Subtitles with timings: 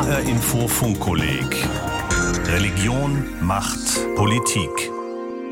[0.00, 1.68] HR Info Funkkolleg
[2.46, 4.90] Religion, Macht, Politik.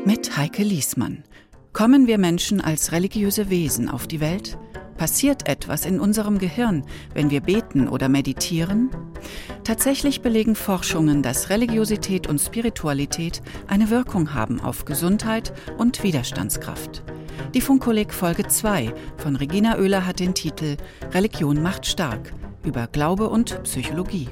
[0.05, 1.23] Mit Heike Liesmann.
[1.71, 4.57] Kommen wir Menschen als religiöse Wesen auf die Welt?
[4.97, 6.83] Passiert etwas in unserem Gehirn,
[7.13, 8.89] wenn wir beten oder meditieren?
[9.63, 17.03] Tatsächlich belegen Forschungen, dass Religiosität und Spiritualität eine Wirkung haben auf Gesundheit und Widerstandskraft.
[17.53, 20.75] Die Funkkolleg Folge 2 von Regina Oehler hat den Titel
[21.13, 22.33] Religion macht stark
[22.63, 24.27] über Glaube und Psychologie.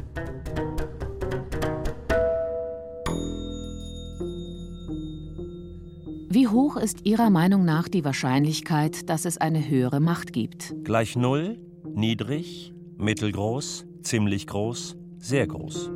[6.29, 10.75] Wie hoch ist Ihrer Meinung nach die Wahrscheinlichkeit, dass es eine höhere Macht gibt?
[10.83, 11.57] Gleich null,
[11.95, 15.89] niedrig, mittelgroß, ziemlich groß, sehr groß.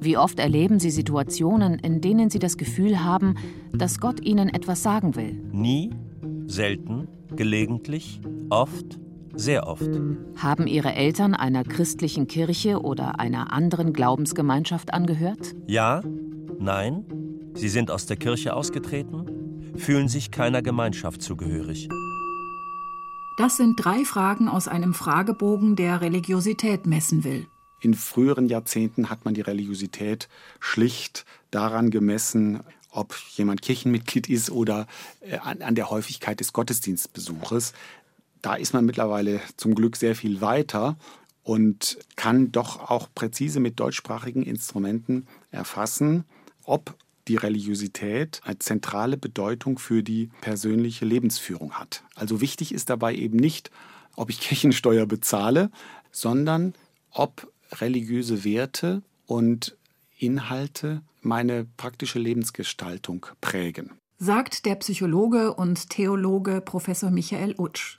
[0.00, 3.34] Wie oft erleben Sie Situationen, in denen Sie das Gefühl haben,
[3.72, 5.42] dass Gott Ihnen etwas sagen will?
[5.52, 5.90] Nie,
[6.46, 8.98] selten, gelegentlich, oft,
[9.38, 9.88] sehr oft.
[10.36, 15.54] Haben Ihre Eltern einer christlichen Kirche oder einer anderen Glaubensgemeinschaft angehört?
[15.66, 16.02] Ja,
[16.58, 17.04] nein,
[17.54, 21.88] sie sind aus der Kirche ausgetreten, fühlen sich keiner Gemeinschaft zugehörig.
[23.38, 27.46] Das sind drei Fragen aus einem Fragebogen, der Religiosität messen will.
[27.80, 34.86] In früheren Jahrzehnten hat man die Religiosität schlicht daran gemessen, ob jemand Kirchenmitglied ist oder
[35.20, 37.74] äh, an, der Häufigkeit des Gottesdienstbesuches.
[38.42, 40.96] Da ist man mittlerweile zum Glück sehr viel weiter
[41.42, 46.24] und kann doch auch präzise mit deutschsprachigen Instrumenten erfassen,
[46.64, 46.94] ob
[47.28, 52.02] die Religiosität eine zentrale Bedeutung für die persönliche Lebensführung hat.
[52.14, 53.70] Also wichtig ist dabei eben nicht,
[54.16, 55.70] ob ich Kirchensteuer bezahle,
[56.10, 56.74] sondern
[57.10, 59.76] ob religiöse Werte und
[60.18, 63.92] Inhalte meine praktische Lebensgestaltung prägen.
[64.18, 67.97] Sagt der Psychologe und Theologe Professor Michael Utsch.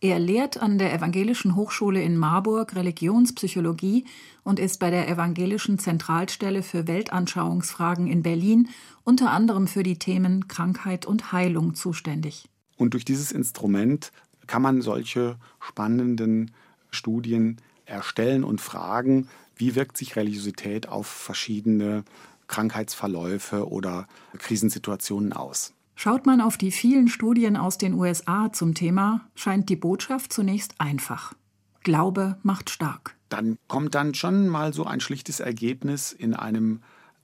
[0.00, 4.04] Er lehrt an der Evangelischen Hochschule in Marburg Religionspsychologie
[4.44, 8.68] und ist bei der Evangelischen Zentralstelle für Weltanschauungsfragen in Berlin
[9.02, 12.48] unter anderem für die Themen Krankheit und Heilung zuständig.
[12.76, 14.12] Und durch dieses Instrument
[14.46, 16.52] kann man solche spannenden
[16.90, 22.04] Studien erstellen und fragen, wie wirkt sich Religiosität auf verschiedene
[22.46, 24.06] Krankheitsverläufe oder
[24.38, 25.72] Krisensituationen aus.
[26.00, 30.80] Schaut man auf die vielen Studien aus den USA zum Thema, scheint die Botschaft zunächst
[30.80, 31.34] einfach.
[31.82, 33.16] Glaube macht stark.
[33.30, 36.82] Dann kommt dann schon mal so ein schlichtes Ergebnis in einem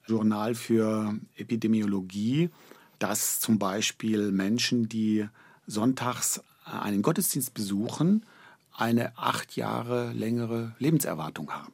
[0.08, 2.50] Journal für Epidemiologie,
[2.98, 5.28] dass zum Beispiel Menschen, die
[5.68, 8.26] sonntags einen Gottesdienst besuchen,
[8.76, 11.72] eine acht Jahre längere Lebenserwartung haben.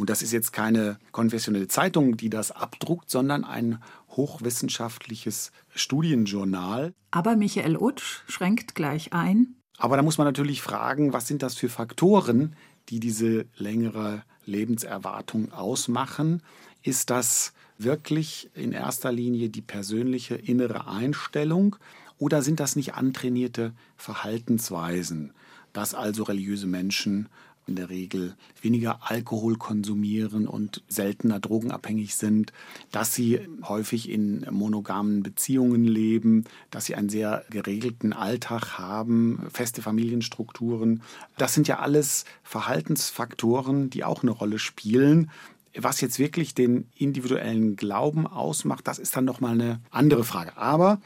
[0.00, 6.92] Und das ist jetzt keine konfessionelle Zeitung, die das abdruckt, sondern ein hochwissenschaftliches Studienjournal.
[7.10, 9.54] Aber Michael Utsch schränkt gleich ein.
[9.78, 12.54] Aber da muss man natürlich fragen, was sind das für Faktoren,
[12.88, 16.42] die diese längere Lebenserwartung ausmachen?
[16.82, 21.76] Ist das wirklich in erster Linie die persönliche innere Einstellung
[22.18, 25.32] oder sind das nicht antrainierte Verhaltensweisen,
[25.72, 27.28] dass also religiöse Menschen
[27.70, 32.52] in der Regel weniger Alkohol konsumieren und seltener drogenabhängig sind,
[32.90, 39.80] dass sie häufig in monogamen Beziehungen leben, dass sie einen sehr geregelten Alltag haben, feste
[39.80, 41.02] Familienstrukturen.
[41.38, 45.30] Das sind ja alles Verhaltensfaktoren, die auch eine Rolle spielen.
[45.76, 50.56] Was jetzt wirklich den individuellen Glauben ausmacht, das ist dann nochmal eine andere Frage.
[50.56, 51.00] Aber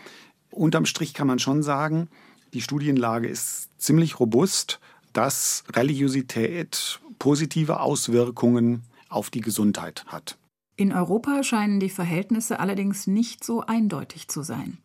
[0.50, 2.08] unterm Strich kann man schon sagen,
[2.54, 4.80] die Studienlage ist ziemlich robust
[5.14, 10.36] dass Religiosität positive Auswirkungen auf die Gesundheit hat.
[10.76, 14.78] In Europa scheinen die Verhältnisse allerdings nicht so eindeutig zu sein.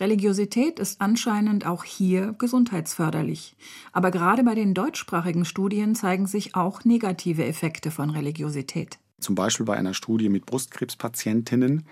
[0.00, 3.56] Religiosität ist anscheinend auch hier gesundheitsförderlich.
[3.92, 8.98] Aber gerade bei den deutschsprachigen Studien zeigen sich auch negative Effekte von Religiosität.
[9.20, 11.84] Zum Beispiel bei einer Studie mit Brustkrebspatientinnen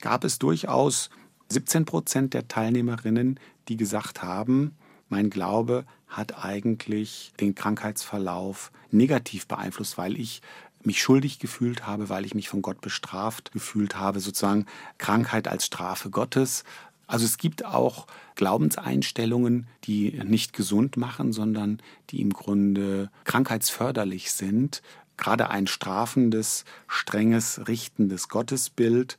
[0.00, 1.10] gab es durchaus
[1.48, 4.76] 17 Prozent der Teilnehmerinnen, die gesagt haben,
[5.08, 10.42] mein Glaube hat eigentlich den Krankheitsverlauf negativ beeinflusst, weil ich
[10.82, 14.66] mich schuldig gefühlt habe, weil ich mich von Gott bestraft gefühlt habe, sozusagen
[14.98, 16.64] Krankheit als Strafe Gottes.
[17.08, 21.80] Also es gibt auch Glaubenseinstellungen, die nicht gesund machen, sondern
[22.10, 24.82] die im Grunde krankheitsförderlich sind.
[25.16, 29.18] Gerade ein strafendes, strenges, richtendes Gottesbild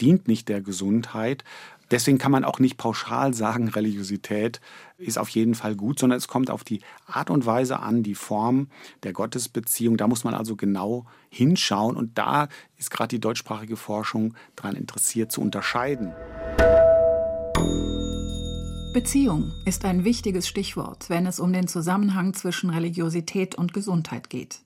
[0.00, 1.44] dient nicht der Gesundheit,
[1.90, 4.60] Deswegen kann man auch nicht pauschal sagen, Religiosität
[4.98, 8.14] ist auf jeden Fall gut, sondern es kommt auf die Art und Weise an, die
[8.14, 8.68] Form
[9.04, 9.96] der Gottesbeziehung.
[9.96, 15.32] Da muss man also genau hinschauen und da ist gerade die deutschsprachige Forschung daran interessiert
[15.32, 16.12] zu unterscheiden.
[18.92, 24.60] Beziehung ist ein wichtiges Stichwort, wenn es um den Zusammenhang zwischen Religiosität und Gesundheit geht.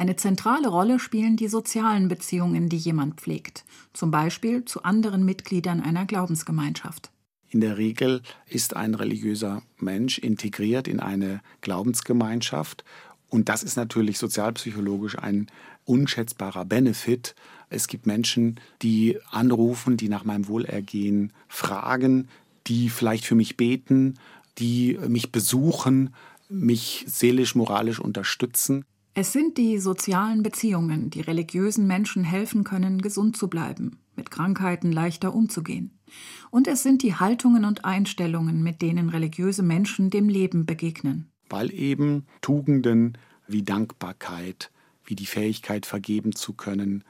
[0.00, 5.80] Eine zentrale Rolle spielen die sozialen Beziehungen, die jemand pflegt, zum Beispiel zu anderen Mitgliedern
[5.80, 7.10] einer Glaubensgemeinschaft.
[7.50, 12.84] In der Regel ist ein religiöser Mensch integriert in eine Glaubensgemeinschaft
[13.28, 15.48] und das ist natürlich sozialpsychologisch ein
[15.84, 17.34] unschätzbarer Benefit.
[17.68, 22.28] Es gibt Menschen, die anrufen, die nach meinem Wohlergehen fragen,
[22.68, 24.14] die vielleicht für mich beten,
[24.58, 26.14] die mich besuchen,
[26.48, 28.84] mich seelisch, moralisch unterstützen.
[29.20, 34.92] Es sind die sozialen Beziehungen, die religiösen Menschen helfen können, gesund zu bleiben, mit Krankheiten
[34.92, 35.98] leichter umzugehen.
[36.50, 41.72] Und es sind die Haltungen und Einstellungen, mit denen religiöse Menschen dem Leben begegnen weil
[41.72, 44.70] eben Tugenden wie Dankbarkeit,
[45.04, 47.04] wie die Fähigkeit vergeben zu können,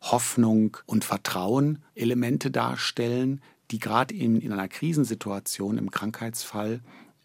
[0.00, 6.80] Hoffnung und Vertrauen Elemente darstellen, die gerade in, in einer Krisensituation, im Krankheitsfall,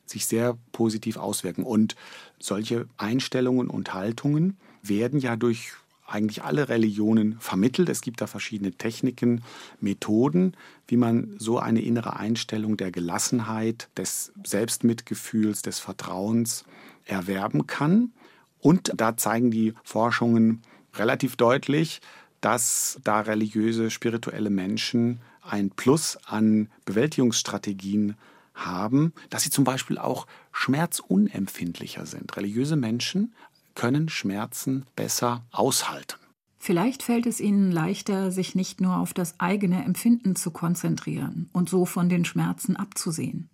[0.06, 1.64] sich sehr positiv auswirken.
[1.64, 1.96] Und
[2.40, 5.74] solche Einstellungen und Haltungen werden ja durch
[6.08, 7.90] eigentlich alle Religionen vermittelt.
[7.90, 9.44] Es gibt da verschiedene Techniken,
[9.82, 10.56] Methoden,
[10.88, 16.64] wie man so eine innere Einstellung der Gelassenheit, des Selbstmitgefühls, des Vertrauens
[17.06, 18.14] erwerben kann.
[18.60, 20.62] Und da zeigen die Forschungen
[20.96, 22.00] relativ deutlich,
[22.40, 28.16] dass da religiöse, spirituelle Menschen ein Plus an Bewältigungsstrategien
[28.58, 32.36] haben, dass sie zum Beispiel auch schmerzunempfindlicher sind.
[32.36, 33.34] Religiöse Menschen
[33.76, 36.18] können Schmerzen besser aushalten.
[36.58, 41.70] Vielleicht fällt es ihnen leichter, sich nicht nur auf das eigene Empfinden zu konzentrieren und
[41.70, 43.50] so von den Schmerzen abzusehen.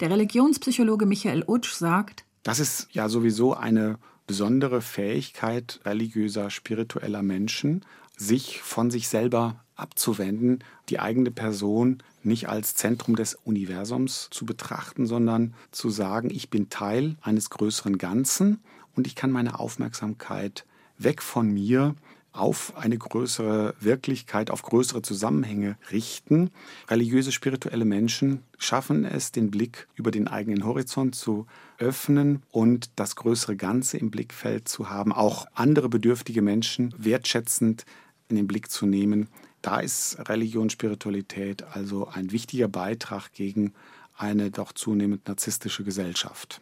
[0.00, 7.84] Der Religionspsychologe Michael Utsch sagt, das ist ja sowieso eine besondere Fähigkeit religiöser, spiritueller Menschen,
[8.16, 15.06] sich von sich selber abzuwenden, die eigene Person nicht als Zentrum des Universums zu betrachten,
[15.06, 18.60] sondern zu sagen, ich bin Teil eines größeren Ganzen
[18.94, 20.64] und ich kann meine Aufmerksamkeit
[20.98, 21.94] weg von mir
[22.32, 26.50] auf eine größere Wirklichkeit, auf größere Zusammenhänge richten.
[26.88, 31.46] Religiöse, spirituelle Menschen schaffen es, den Blick über den eigenen Horizont zu
[31.78, 37.84] öffnen und das größere Ganze im Blickfeld zu haben, auch andere bedürftige Menschen wertschätzend
[38.28, 39.28] in den Blick zu nehmen.
[39.62, 43.74] Da ist Religion, Spiritualität also ein wichtiger Beitrag gegen
[44.16, 46.60] eine doch zunehmend narzisstische Gesellschaft.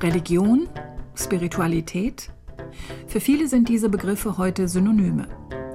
[0.00, 0.68] Religion,
[1.14, 2.30] Spiritualität?
[3.06, 5.28] Für viele sind diese Begriffe heute Synonyme.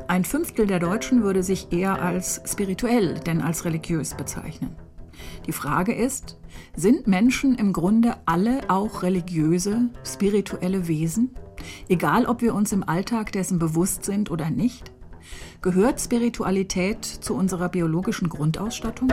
[0.08, 4.76] Ein Fünftel der Deutschen würde sich eher als spirituell denn als religiös bezeichnen.
[5.48, 6.38] Die Frage ist,
[6.76, 11.32] sind Menschen im Grunde alle auch religiöse, spirituelle Wesen?
[11.88, 14.92] Egal, ob wir uns im Alltag dessen bewusst sind oder nicht?
[15.62, 19.12] Gehört Spiritualität zu unserer biologischen Grundausstattung?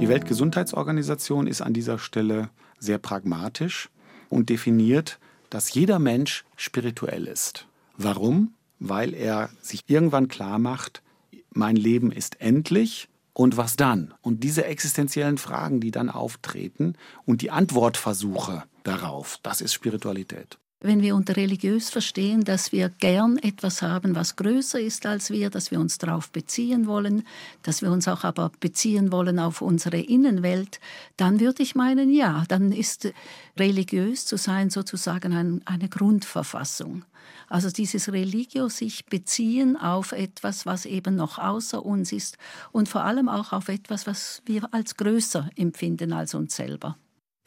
[0.00, 2.48] Die Weltgesundheitsorganisation ist an dieser Stelle
[2.78, 3.90] sehr pragmatisch
[4.30, 5.18] und definiert,
[5.50, 7.66] dass jeder Mensch spirituell ist.
[7.98, 8.54] Warum?
[8.78, 11.02] Weil er sich irgendwann klar macht,
[11.52, 14.14] mein Leben ist endlich und was dann?
[14.22, 16.94] Und diese existenziellen Fragen, die dann auftreten
[17.26, 23.36] und die Antwortversuche darauf, das ist Spiritualität wenn wir unter religiös verstehen, dass wir gern
[23.36, 27.26] etwas haben, was größer ist als wir, dass wir uns darauf beziehen wollen,
[27.62, 30.80] dass wir uns auch aber beziehen wollen auf unsere Innenwelt,
[31.18, 33.12] dann würde ich meinen, ja, dann ist
[33.58, 37.04] religiös zu sein sozusagen ein, eine Grundverfassung.
[37.48, 42.38] Also dieses Religio sich beziehen auf etwas, was eben noch außer uns ist
[42.72, 46.96] und vor allem auch auf etwas, was wir als größer empfinden als uns selber.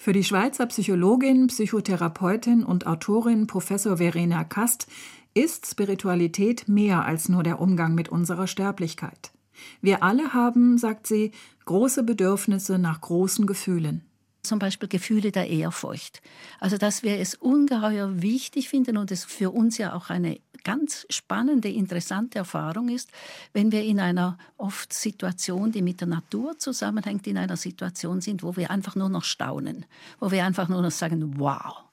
[0.03, 4.87] Für die Schweizer Psychologin, Psychotherapeutin und Autorin Professor Verena Kast
[5.33, 9.31] ist Spiritualität mehr als nur der Umgang mit unserer Sterblichkeit.
[9.79, 11.31] Wir alle haben, sagt sie,
[11.63, 14.03] große Bedürfnisse nach großen Gefühlen
[14.43, 16.21] zum Beispiel Gefühle der Ehrfurcht.
[16.59, 21.05] Also dass wir es ungeheuer wichtig finden und es für uns ja auch eine ganz
[21.09, 23.09] spannende, interessante Erfahrung ist,
[23.51, 28.43] wenn wir in einer oft Situation, die mit der Natur zusammenhängt, in einer Situation sind,
[28.43, 29.85] wo wir einfach nur noch staunen,
[30.19, 31.83] wo wir einfach nur noch sagen, wow.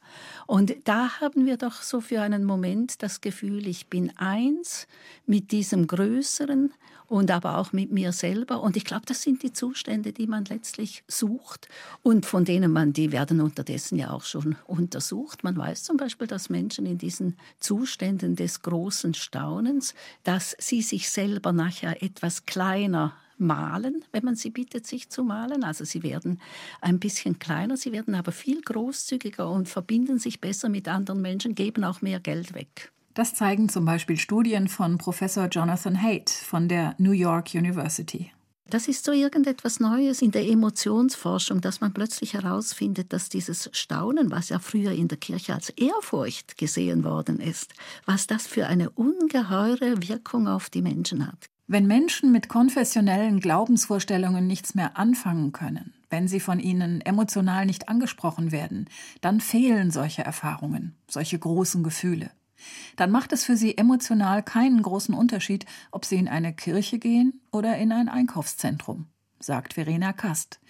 [0.50, 4.88] Und da haben wir doch so für einen Moment das Gefühl, ich bin eins
[5.24, 6.72] mit diesem Größeren
[7.06, 8.60] und aber auch mit mir selber.
[8.60, 11.68] Und ich glaube, das sind die Zustände, die man letztlich sucht
[12.02, 15.44] und von denen man, die werden unterdessen ja auch schon untersucht.
[15.44, 21.10] Man weiß zum Beispiel, dass Menschen in diesen Zuständen des großen Staunens, dass sie sich
[21.10, 25.64] selber nachher etwas kleiner malen, wenn man sie bittet, sich zu malen.
[25.64, 26.40] Also sie werden
[26.80, 31.54] ein bisschen kleiner, sie werden aber viel großzügiger und verbinden sich besser mit anderen Menschen,
[31.54, 32.92] geben auch mehr Geld weg.
[33.14, 38.30] Das zeigen zum Beispiel Studien von Professor Jonathan Haidt von der New York University.
[38.70, 44.30] Das ist so irgendetwas Neues in der Emotionsforschung, dass man plötzlich herausfindet, dass dieses Staunen,
[44.30, 47.74] was ja früher in der Kirche als Ehrfurcht gesehen worden ist,
[48.06, 51.50] was das für eine ungeheure Wirkung auf die Menschen hat.
[51.72, 57.88] Wenn Menschen mit konfessionellen Glaubensvorstellungen nichts mehr anfangen können, wenn sie von ihnen emotional nicht
[57.88, 58.88] angesprochen werden,
[59.20, 62.32] dann fehlen solche Erfahrungen, solche großen Gefühle.
[62.96, 67.40] Dann macht es für sie emotional keinen großen Unterschied, ob sie in eine Kirche gehen
[67.52, 69.06] oder in ein Einkaufszentrum
[69.40, 70.60] sagt Verena Kast.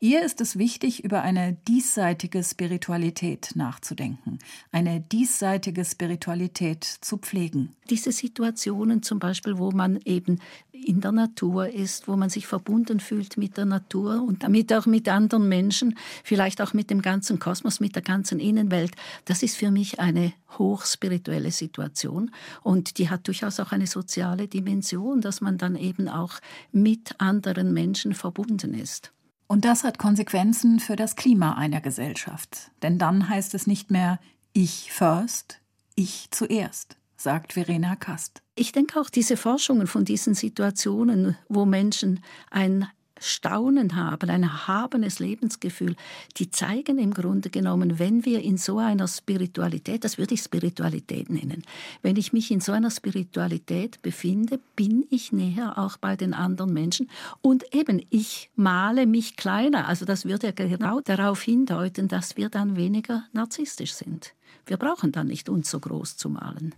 [0.00, 4.38] Ihr ist es wichtig, über eine diesseitige Spiritualität nachzudenken,
[4.72, 7.74] eine diesseitige Spiritualität zu pflegen.
[7.88, 10.40] Diese Situationen zum Beispiel, wo man eben
[10.84, 14.86] in der Natur ist, wo man sich verbunden fühlt mit der Natur und damit auch
[14.86, 18.92] mit anderen Menschen, vielleicht auch mit dem ganzen Kosmos, mit der ganzen Innenwelt,
[19.24, 22.30] das ist für mich eine hochspirituelle Situation
[22.62, 26.34] und die hat durchaus auch eine soziale Dimension, dass man dann eben auch
[26.72, 29.12] mit anderen Menschen verbunden ist.
[29.48, 32.70] Und das hat Konsequenzen für das Klima einer Gesellschaft.
[32.82, 34.18] Denn dann heißt es nicht mehr
[34.52, 35.60] ich first,
[35.94, 38.42] ich zuerst, sagt Verena Kast.
[38.54, 42.20] Ich denke auch diese Forschungen von diesen Situationen, wo Menschen
[42.50, 42.88] ein
[43.26, 45.96] Staunen haben, ein erhabenes Lebensgefühl,
[46.36, 51.30] die zeigen im Grunde genommen, wenn wir in so einer Spiritualität, das würde ich Spiritualität
[51.30, 51.62] nennen,
[52.02, 56.72] wenn ich mich in so einer Spiritualität befinde, bin ich näher auch bei den anderen
[56.72, 57.10] Menschen
[57.42, 59.88] und eben ich male mich kleiner.
[59.88, 64.34] Also das würde ja genau darauf hindeuten, dass wir dann weniger narzisstisch sind.
[64.66, 66.74] Wir brauchen dann nicht uns so groß zu malen.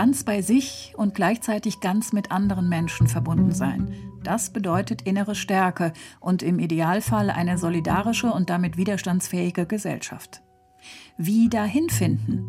[0.00, 3.94] Ganz bei sich und gleichzeitig ganz mit anderen Menschen verbunden sein.
[4.24, 10.40] Das bedeutet innere Stärke und im Idealfall eine solidarische und damit widerstandsfähige Gesellschaft.
[11.18, 12.46] Wie dahin finden?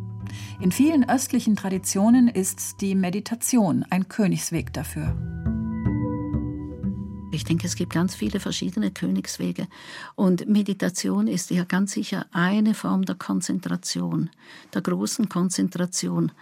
[0.61, 5.40] In vielen östlichen Traditionen ist die Meditation ein Königsweg dafür.
[7.33, 9.67] Ich denke, es gibt ganz viele verschiedene Königswege.
[10.15, 14.29] Und Meditation ist ja ganz sicher eine Form der Konzentration,
[14.73, 16.33] der großen Konzentration.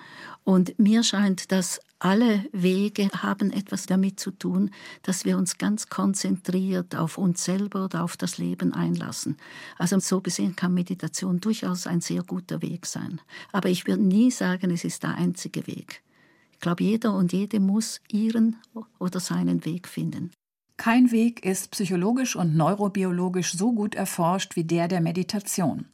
[0.43, 4.71] Und mir scheint, dass alle Wege haben etwas damit zu tun,
[5.03, 9.37] dass wir uns ganz konzentriert auf uns selber oder auf das Leben einlassen.
[9.77, 13.21] Also so gesehen kann Meditation durchaus ein sehr guter Weg sein.
[13.51, 16.01] Aber ich würde nie sagen, es ist der einzige Weg.
[16.53, 18.55] Ich glaube, jeder und jede muss ihren
[18.97, 20.31] oder seinen Weg finden.
[20.79, 25.87] Kein Weg ist psychologisch und neurobiologisch so gut erforscht wie der der Meditation.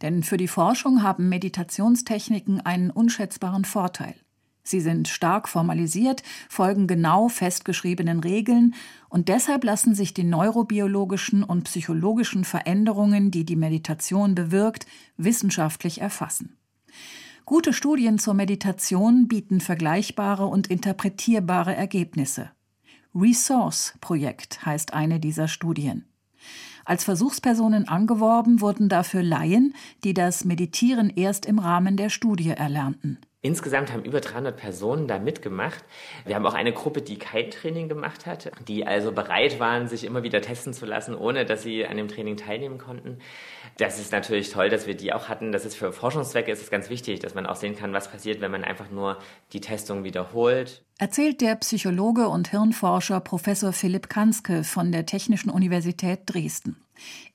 [0.00, 4.14] Denn für die Forschung haben Meditationstechniken einen unschätzbaren Vorteil.
[4.62, 8.74] Sie sind stark formalisiert, folgen genau festgeschriebenen Regeln
[9.10, 14.86] und deshalb lassen sich die neurobiologischen und psychologischen Veränderungen, die die Meditation bewirkt,
[15.18, 16.56] wissenschaftlich erfassen.
[17.44, 22.52] Gute Studien zur Meditation bieten vergleichbare und interpretierbare Ergebnisse.
[23.14, 26.06] Resource-Projekt heißt eine dieser Studien.
[26.84, 29.74] Als Versuchspersonen angeworben wurden dafür Laien,
[30.04, 33.18] die das Meditieren erst im Rahmen der Studie erlernten.
[33.42, 35.82] Insgesamt haben über 300 Personen da mitgemacht.
[36.26, 40.04] Wir haben auch eine Gruppe, die kein Training gemacht hat, die also bereit waren, sich
[40.04, 43.18] immer wieder testen zu lassen, ohne dass sie an dem Training teilnehmen konnten.
[43.78, 45.52] Das ist natürlich toll, dass wir die auch hatten.
[45.52, 48.42] Das ist für Forschungszwecke ist es ganz wichtig, dass man auch sehen kann, was passiert,
[48.42, 49.16] wenn man einfach nur
[49.54, 50.84] die Testung wiederholt.
[50.98, 56.76] Erzählt der Psychologe und Hirnforscher Professor Philipp Kanske von der Technischen Universität Dresden.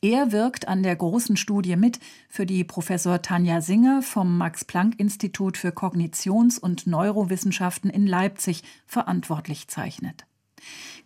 [0.01, 5.69] Er wirkt an der großen Studie mit, für die Professor Tanja Singer vom Max-Planck-Institut für
[5.69, 10.25] Kognitions- und Neurowissenschaften in Leipzig verantwortlich zeichnet.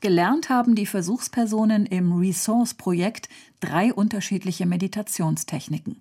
[0.02, 6.00] Gelernt haben die Versuchspersonen im Resource-Projekt drei unterschiedliche Meditationstechniken.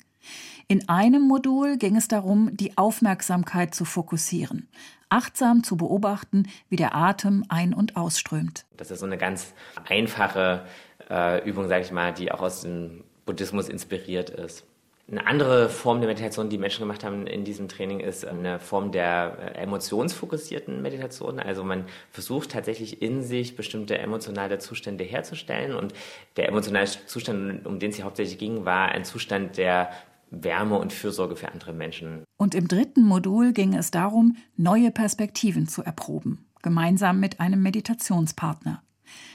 [0.66, 4.68] In einem Modul ging es darum, die Aufmerksamkeit zu fokussieren,
[5.08, 8.66] achtsam zu beobachten, wie der Atem ein- und ausströmt.
[8.76, 9.54] Das ist so eine ganz
[9.88, 10.66] einfache
[11.10, 14.64] äh, Übung, sage ich mal, die auch aus dem Buddhismus inspiriert ist.
[15.10, 18.92] Eine andere Form der Meditation, die Menschen gemacht haben in diesem Training, ist eine Form
[18.92, 21.40] der äh, emotionsfokussierten Meditation.
[21.40, 25.74] Also man versucht tatsächlich in sich bestimmte emotionale Zustände herzustellen.
[25.74, 25.94] Und
[26.36, 29.90] der emotionale Zustand, um den es hier hauptsächlich ging, war ein Zustand der
[30.30, 32.24] Wärme und Fürsorge für andere Menschen.
[32.36, 38.82] Und im dritten Modul ging es darum, neue Perspektiven zu erproben, gemeinsam mit einem Meditationspartner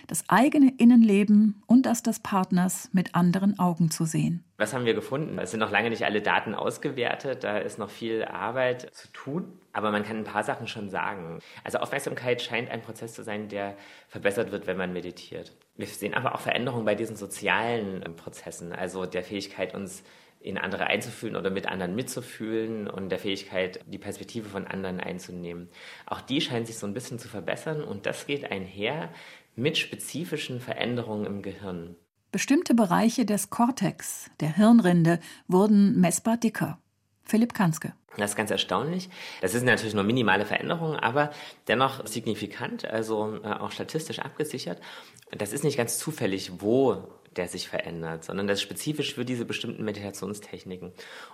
[0.08, 4.44] das eigene Innenleben und das des Partners mit anderen Augen zu sehen.
[4.58, 5.40] Was haben wir gefunden?
[5.40, 9.60] Es sind noch lange nicht alle Daten ausgewertet, da ist noch viel Arbeit zu tun,
[9.74, 11.40] aber man kann ein paar Sachen schon sagen.
[11.64, 13.76] Also Aufmerksamkeit scheint ein Prozess zu sein, der
[14.08, 15.54] verbessert wird, wenn man meditiert.
[15.76, 20.04] Wir sehen aber auch Veränderungen bei diesen sozialen Prozessen, also der Fähigkeit, uns
[20.44, 25.70] in andere einzufühlen oder mit anderen mitzufühlen und der Fähigkeit, die Perspektive von anderen einzunehmen.
[26.06, 29.10] Auch die scheint sich so ein bisschen zu verbessern und das geht einher
[29.56, 31.96] mit spezifischen Veränderungen im Gehirn.
[32.32, 36.80] Bestimmte Bereiche des Kortex, der Hirnrinde, wurden messbar dicker.
[37.24, 37.94] Philipp Kanske.
[38.18, 39.10] Das ist ganz erstaunlich.
[39.42, 41.32] Das sind natürlich nur minimale Veränderungen, aber
[41.68, 44.80] dennoch signifikant, also äh, auch statistisch abgesichert.
[45.32, 49.46] Das ist nicht ganz zufällig, wo der sich verändert, sondern das ist spezifisch für diese
[49.46, 50.92] bestimmten Meditationstechniken.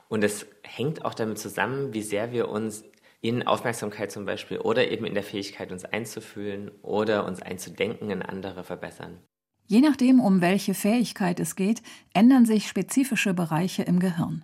[0.07, 2.83] Und es hängt auch damit zusammen, wie sehr wir uns
[3.21, 8.21] in Aufmerksamkeit zum Beispiel oder eben in der Fähigkeit, uns einzufühlen oder uns einzudenken in
[8.21, 9.19] andere verbessern.
[9.67, 11.83] Je nachdem, um welche Fähigkeit es geht,
[12.13, 14.43] ändern sich spezifische Bereiche im Gehirn.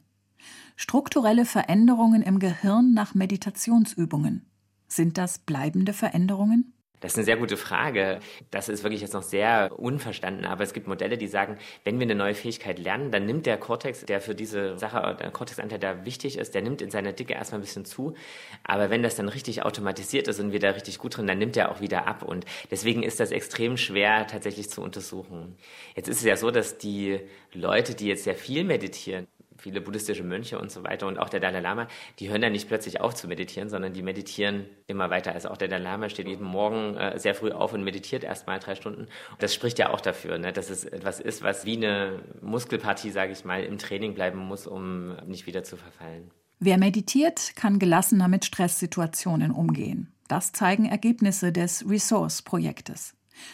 [0.75, 4.45] Strukturelle Veränderungen im Gehirn nach Meditationsübungen.
[4.87, 6.74] Sind das bleibende Veränderungen?
[6.99, 8.19] Das ist eine sehr gute Frage.
[8.51, 10.45] Das ist wirklich jetzt noch sehr unverstanden.
[10.45, 13.57] Aber es gibt Modelle, die sagen, wenn wir eine neue Fähigkeit lernen, dann nimmt der
[13.57, 17.33] Cortex, der für diese Sache, der Cortexanteil, der wichtig ist, der nimmt in seiner Dicke
[17.33, 18.15] erstmal ein bisschen zu.
[18.63, 21.57] Aber wenn das dann richtig automatisiert ist und wir da richtig gut drin, dann nimmt
[21.57, 22.23] er auch wieder ab.
[22.23, 25.55] Und deswegen ist das extrem schwer tatsächlich zu untersuchen.
[25.95, 27.19] Jetzt ist es ja so, dass die
[27.53, 31.39] Leute, die jetzt sehr viel meditieren, viele buddhistische Mönche und so weiter und auch der
[31.39, 31.87] Dalai Lama,
[32.19, 35.33] die hören dann nicht plötzlich auf zu meditieren, sondern die meditieren immer weiter.
[35.33, 38.59] Also auch der Dalai Lama steht jeden Morgen äh, sehr früh auf und meditiert erstmal
[38.59, 39.07] drei Stunden.
[39.39, 43.31] Das spricht ja auch dafür, ne, dass es etwas ist, was wie eine Muskelpartie, sage
[43.31, 46.31] ich mal, im Training bleiben muss, um nicht wieder zu verfallen.
[46.59, 50.13] Wer meditiert, kann gelassener mit Stresssituationen umgehen.
[50.27, 53.13] Das zeigen Ergebnisse des Resource-Projektes.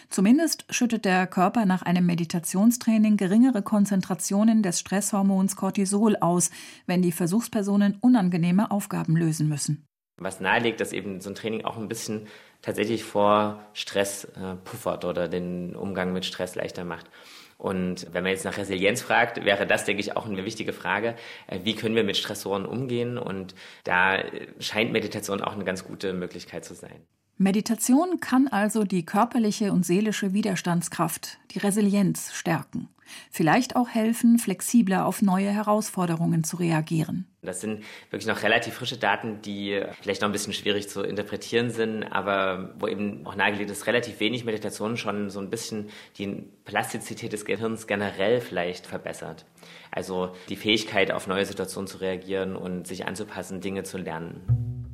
[0.10, 6.52] Zumindest schüttet der Körper nach einem Meditationstraining geringere Konzentrationen des Stresshormons Cortisol aus,
[6.86, 9.86] wenn die Versuchspersonen unangenehme Aufgaben lösen müssen.
[10.18, 12.28] Was nahelegt, dass eben so ein Training auch ein bisschen
[12.62, 17.10] tatsächlich vor Stress äh, puffert oder den Umgang mit Stress leichter macht.
[17.58, 21.16] Und wenn man jetzt nach Resilienz fragt, wäre das, denke ich, auch eine wichtige Frage.
[21.48, 23.18] Äh, wie können wir mit Stressoren umgehen?
[23.18, 24.20] Und da
[24.60, 27.06] scheint Meditation auch eine ganz gute Möglichkeit zu sein.
[27.42, 32.88] Meditation kann also die körperliche und seelische Widerstandskraft, die Resilienz stärken.
[33.32, 37.25] Vielleicht auch helfen, flexibler auf neue Herausforderungen zu reagieren.
[37.42, 41.72] Das sind wirklich noch relativ frische Daten, die vielleicht noch ein bisschen schwierig zu interpretieren
[41.72, 46.44] sind, aber wo eben auch nahegelegt ist, relativ wenig Meditation schon so ein bisschen die
[46.64, 49.46] Plastizität des Gehirns generell vielleicht verbessert.
[49.90, 54.91] Also die Fähigkeit, auf neue Situationen zu reagieren und sich anzupassen, Dinge zu lernen.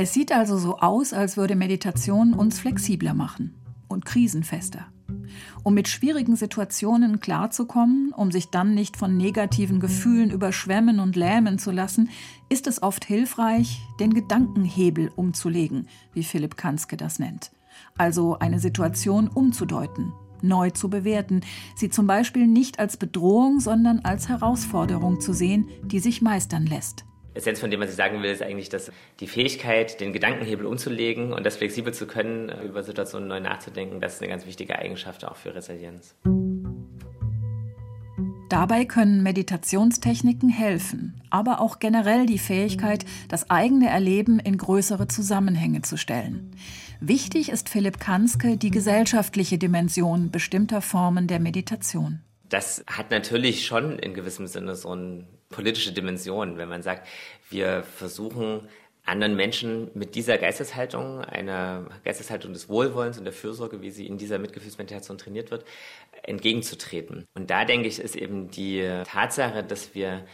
[0.00, 4.86] Es sieht also so aus, als würde Meditation uns flexibler machen und krisenfester.
[5.64, 11.58] Um mit schwierigen Situationen klarzukommen, um sich dann nicht von negativen Gefühlen überschwemmen und lähmen
[11.58, 12.10] zu lassen,
[12.48, 17.50] ist es oft hilfreich, den Gedankenhebel umzulegen, wie Philipp Kanske das nennt.
[17.96, 21.40] Also eine Situation umzudeuten, neu zu bewerten,
[21.74, 27.04] sie zum Beispiel nicht als Bedrohung, sondern als Herausforderung zu sehen, die sich meistern lässt.
[27.38, 31.32] Essenz von dem, was ich sagen will, ist eigentlich, dass die Fähigkeit, den Gedankenhebel umzulegen
[31.32, 35.24] und das flexibel zu können, über Situationen neu nachzudenken, das ist eine ganz wichtige Eigenschaft
[35.24, 36.16] auch für Resilienz.
[38.48, 45.82] Dabei können Meditationstechniken helfen, aber auch generell die Fähigkeit, das eigene Erleben in größere Zusammenhänge
[45.82, 46.56] zu stellen.
[46.98, 52.20] Wichtig ist Philipp Kanske die gesellschaftliche Dimension bestimmter Formen der Meditation.
[52.48, 57.06] Das hat natürlich schon in gewissem Sinne so eine politische Dimension, wenn man sagt,
[57.50, 58.68] wir versuchen
[59.04, 64.18] anderen Menschen mit dieser Geisteshaltung, einer Geisteshaltung des Wohlwollens und der Fürsorge, wie sie in
[64.18, 65.64] dieser Mitgefühlsmeditation trainiert wird,
[66.24, 67.24] entgegenzutreten.
[67.34, 70.26] Und da denke ich, ist eben die Tatsache, dass wir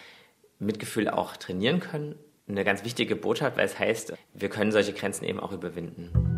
[0.59, 2.16] Mitgefühl auch trainieren können,
[2.48, 6.34] eine ganz wichtige Botschaft, weil es heißt, wir können solche Grenzen eben auch überwinden.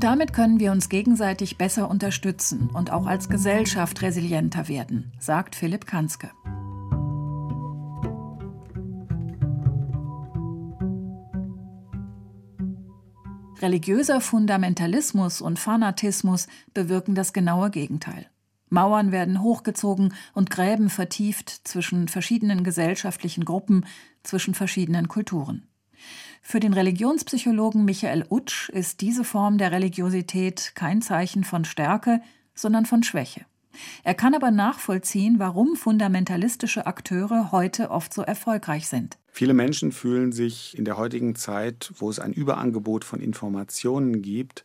[0.00, 5.54] Und damit können wir uns gegenseitig besser unterstützen und auch als Gesellschaft resilienter werden, sagt
[5.54, 6.30] Philipp Kanske.
[13.60, 18.24] Religiöser Fundamentalismus und Fanatismus bewirken das genaue Gegenteil.
[18.70, 23.84] Mauern werden hochgezogen und Gräben vertieft zwischen verschiedenen gesellschaftlichen Gruppen,
[24.22, 25.68] zwischen verschiedenen Kulturen.
[26.40, 32.20] Für den Religionspsychologen Michael Utsch ist diese Form der Religiosität kein Zeichen von Stärke,
[32.54, 33.44] sondern von Schwäche.
[34.02, 39.16] Er kann aber nachvollziehen, warum fundamentalistische Akteure heute oft so erfolgreich sind.
[39.30, 44.64] Viele Menschen fühlen sich in der heutigen Zeit, wo es ein Überangebot von Informationen gibt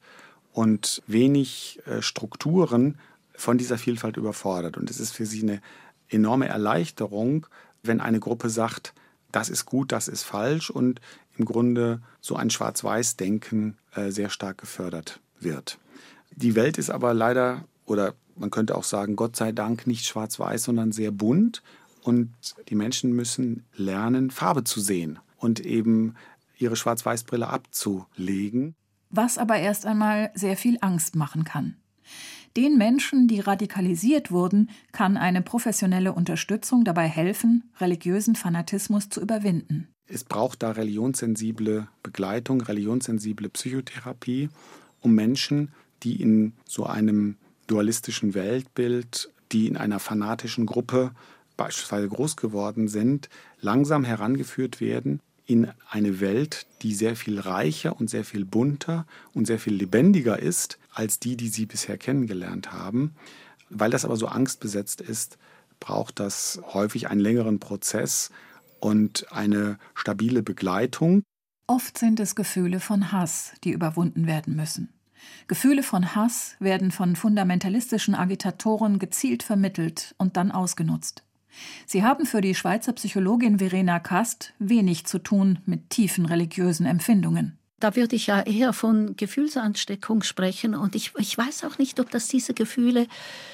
[0.54, 2.98] und wenig äh, Strukturen,
[3.38, 4.78] von dieser Vielfalt überfordert.
[4.78, 5.62] Und es ist für sie eine
[6.10, 7.48] enorme Erleichterung,
[7.84, 8.94] wenn eine Gruppe sagt,
[9.36, 11.02] das ist gut, das ist falsch und
[11.38, 15.78] im Grunde so ein Schwarz-Weiß-Denken äh, sehr stark gefördert wird.
[16.32, 20.64] Die Welt ist aber leider oder man könnte auch sagen, Gott sei Dank nicht schwarz-weiß,
[20.64, 21.62] sondern sehr bunt.
[22.02, 22.34] Und
[22.70, 26.16] die Menschen müssen lernen, Farbe zu sehen und eben
[26.58, 28.76] ihre Schwarz-Weiß-Brille abzulegen.
[29.10, 31.76] Was aber erst einmal sehr viel Angst machen kann.
[32.58, 39.90] Den Menschen, die radikalisiert wurden, kann eine professionelle Unterstützung dabei helfen, religiösen Fanatismus zu überwinden.
[40.08, 44.50] Es braucht da religionssensible Begleitung, religionssensible Psychotherapie,
[45.02, 47.36] um Menschen, die in so einem
[47.68, 51.12] dualistischen Weltbild, die in einer fanatischen Gruppe
[51.58, 58.10] beispielsweise groß geworden sind, langsam herangeführt werden in eine Welt, die sehr viel reicher und
[58.10, 63.16] sehr viel bunter und sehr viel lebendiger ist als die, die sie bisher kennengelernt haben.
[63.70, 65.38] Weil das aber so angstbesetzt ist,
[65.80, 68.32] braucht das häufig einen längeren Prozess
[68.80, 71.24] und eine stabile Begleitung.
[71.68, 74.90] Oft sind es Gefühle von Hass, die überwunden werden müssen.
[75.48, 81.24] Gefühle von Hass werden von fundamentalistischen Agitatoren gezielt vermittelt und dann ausgenutzt.
[81.86, 87.58] Sie haben für die Schweizer Psychologin Verena Kast wenig zu tun mit tiefen religiösen Empfindungen.
[87.80, 90.76] Da würde ich ja eher von Gefühlsansteckung sprechen.
[90.76, 93.08] Und ich, ich weiß auch nicht, ob das diese Gefühle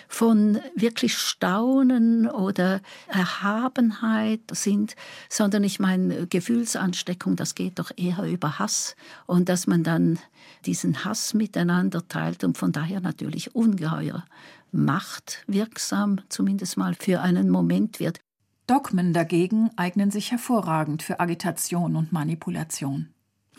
[0.07, 4.95] von wirklich Staunen oder Erhabenheit sind,
[5.27, 8.95] sondern ich meine, Gefühlsansteckung, das geht doch eher über Hass.
[9.25, 10.19] Und dass man dann
[10.65, 14.23] diesen Hass miteinander teilt und von daher natürlich ungeheuer
[14.71, 18.19] machtwirksam, zumindest mal für einen Moment wird.
[18.67, 23.09] Dogmen dagegen eignen sich hervorragend für Agitation und Manipulation.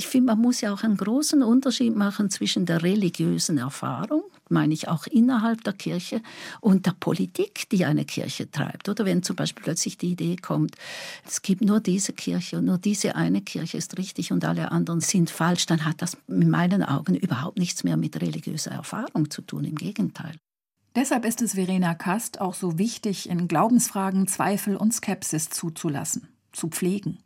[0.03, 4.75] Ich finde, man muss ja auch einen großen Unterschied machen zwischen der religiösen Erfahrung, meine
[4.75, 6.23] ich auch innerhalb der Kirche,
[6.61, 8.89] und der Politik, die eine Kirche treibt.
[8.89, 10.75] Oder wenn zum Beispiel plötzlich die Idee kommt,
[11.25, 15.01] es gibt nur diese Kirche und nur diese eine Kirche ist richtig und alle anderen
[15.01, 19.41] sind falsch, dann hat das in meinen Augen überhaupt nichts mehr mit religiöser Erfahrung zu
[19.41, 19.63] tun.
[19.63, 20.35] Im Gegenteil.
[20.97, 26.67] Deshalb ist es Verena Kast auch so wichtig, in Glaubensfragen Zweifel und Skepsis zuzulassen, zu
[26.67, 27.19] pflegen.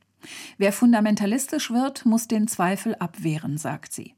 [0.59, 4.15] Wer fundamentalistisch wird, muss den Zweifel abwehren, sagt sie.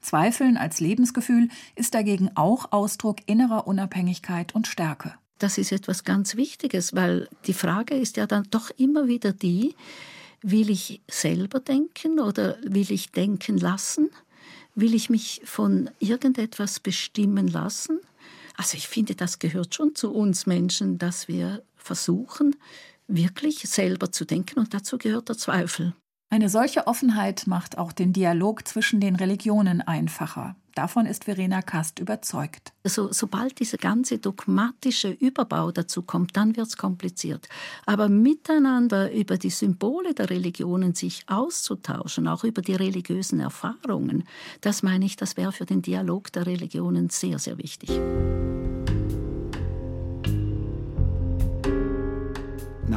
[0.00, 5.14] Zweifeln als Lebensgefühl ist dagegen auch Ausdruck innerer Unabhängigkeit und Stärke.
[5.38, 9.74] Das ist etwas ganz Wichtiges, weil die Frage ist ja dann doch immer wieder die,
[10.42, 14.10] will ich selber denken oder will ich denken lassen?
[14.74, 18.00] Will ich mich von irgendetwas bestimmen lassen?
[18.56, 22.56] Also ich finde, das gehört schon zu uns Menschen, dass wir versuchen,
[23.14, 25.94] wirklich selber zu denken und dazu gehört der Zweifel.
[26.32, 30.54] Eine solche Offenheit macht auch den Dialog zwischen den Religionen einfacher.
[30.76, 32.72] Davon ist Verena Kast überzeugt.
[32.84, 37.48] Also, sobald dieser ganze dogmatische Überbau dazu kommt, dann wird es kompliziert.
[37.84, 44.24] Aber miteinander über die Symbole der Religionen sich auszutauschen, auch über die religiösen Erfahrungen,
[44.60, 47.90] das meine ich, das wäre für den Dialog der Religionen sehr, sehr wichtig.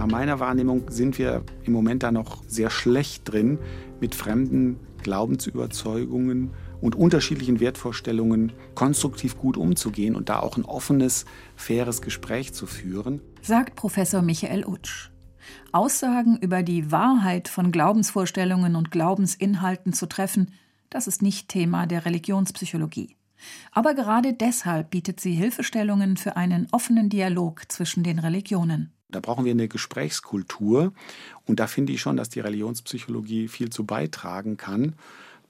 [0.03, 3.57] Nach meiner Wahrnehmung sind wir im Moment da noch sehr schlecht drin,
[4.01, 6.49] mit fremden Glaubensüberzeugungen
[6.81, 11.23] und unterschiedlichen Wertvorstellungen konstruktiv gut umzugehen und da auch ein offenes,
[11.55, 13.21] faires Gespräch zu führen.
[13.41, 15.09] Sagt Professor Michael Utsch.
[15.71, 20.51] Aussagen über die Wahrheit von Glaubensvorstellungen und Glaubensinhalten zu treffen,
[20.89, 23.15] das ist nicht Thema der Religionspsychologie.
[23.71, 28.91] Aber gerade deshalb bietet sie Hilfestellungen für einen offenen Dialog zwischen den Religionen.
[29.13, 30.93] Da brauchen wir eine Gesprächskultur.
[31.45, 34.93] Und da finde ich schon, dass die Religionspsychologie viel zu beitragen kann,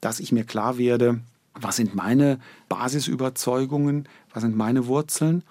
[0.00, 1.20] dass ich mir klar werde,
[1.54, 5.42] was sind meine Basisüberzeugungen, was sind meine Wurzeln.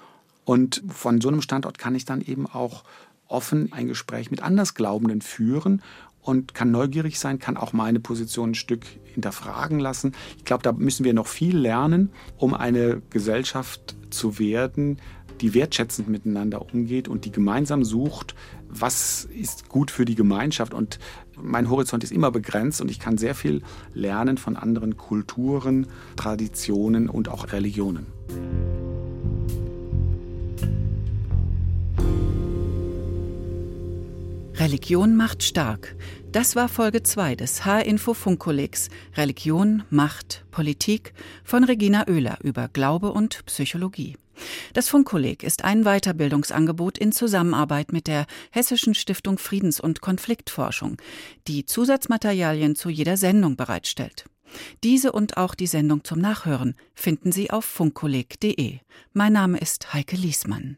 [0.46, 2.84] Und von so einem Standort kann ich dann eben auch
[3.28, 5.82] offen ein Gespräch mit Andersglaubenden führen
[6.22, 10.14] und kann neugierig sein, kann auch meine Position ein Stück hinterfragen lassen.
[10.38, 15.00] Ich glaube, da müssen wir noch viel lernen, um eine Gesellschaft zu werden,
[15.42, 18.36] die wertschätzend miteinander umgeht und die gemeinsam sucht,
[18.70, 20.74] was ist gut für die Gemeinschaft.
[20.74, 21.00] Und
[21.42, 23.62] mein Horizont ist immer begrenzt und ich kann sehr viel
[23.94, 28.08] lernen von anderen Kulturen, Traditionen und auch Religionen.
[34.56, 35.96] Religion macht stark.
[36.32, 43.12] Das war Folge 2 des H-Info Funkkollegs Religion, Macht, Politik von Regina Oehler über Glaube
[43.12, 44.16] und Psychologie.
[44.74, 50.98] Das Funkkolleg ist ein Weiterbildungsangebot in Zusammenarbeit mit der Hessischen Stiftung Friedens- und Konfliktforschung,
[51.48, 54.26] die Zusatzmaterialien zu jeder Sendung bereitstellt.
[54.84, 58.80] Diese und auch die Sendung zum Nachhören finden Sie auf funkkolleg.de.
[59.14, 60.78] Mein Name ist Heike Liesmann.